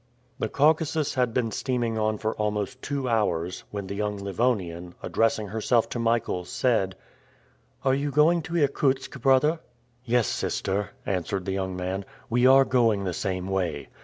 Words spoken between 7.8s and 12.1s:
"Are you going to Irkutsk, brother?" "Yes, sister," answered the young man.